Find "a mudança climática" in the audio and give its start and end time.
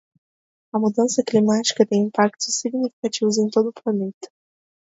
0.73-1.85